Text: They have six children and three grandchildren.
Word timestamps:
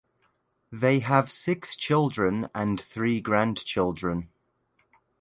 They 0.71 0.97
have 1.01 1.31
six 1.31 1.75
children 1.75 2.49
and 2.55 2.81
three 2.81 3.21
grandchildren. 3.21 4.29